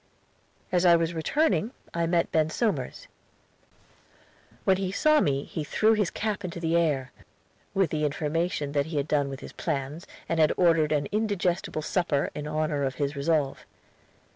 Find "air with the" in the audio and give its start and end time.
6.75-8.03